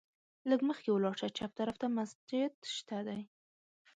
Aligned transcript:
لږ 0.49 0.59
مخکې 0.69 0.89
ولاړ 0.91 1.13
شه، 1.19 1.27
چپ 1.37 1.51
طرف 1.59 1.75
ته 1.81 1.87
مسجد 1.97 2.53
شته 2.75 2.97
دی. 3.07 3.21